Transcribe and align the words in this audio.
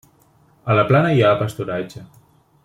A 0.73 0.77
la 0.79 0.85
plana 0.93 1.11
hi 1.17 1.21
ha 1.27 1.35
pasturatge. 1.43 2.05